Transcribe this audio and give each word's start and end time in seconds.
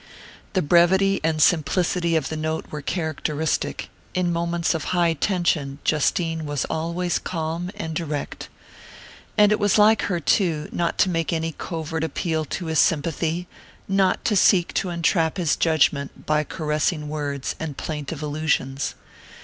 The 0.53 0.63
brevity 0.63 1.21
and 1.23 1.39
simplicity 1.39 2.15
of 2.15 2.29
the 2.29 2.35
note 2.35 2.65
were 2.71 2.81
characteristic; 2.81 3.91
in 4.15 4.33
moments 4.33 4.73
of 4.73 4.85
high 4.95 5.13
tension 5.13 5.77
Justine 5.83 6.47
was 6.47 6.65
always 6.71 7.19
calm 7.19 7.69
and 7.75 7.93
direct. 7.93 8.49
And 9.37 9.51
it 9.51 9.59
was 9.59 9.77
like 9.77 10.01
her, 10.09 10.19
too, 10.19 10.67
not 10.71 10.97
to 10.97 11.09
make 11.09 11.31
any 11.31 11.51
covert 11.55 12.03
appeal 12.03 12.45
to 12.45 12.65
his 12.65 12.79
sympathy, 12.79 13.47
not 13.87 14.25
to 14.25 14.35
seek 14.35 14.73
to 14.73 14.89
entrap 14.89 15.37
his 15.37 15.55
judgment 15.55 16.25
by 16.25 16.45
caressing 16.45 17.07
words 17.07 17.53
and 17.59 17.77
plaintive 17.77 18.23
allusions. 18.23 18.95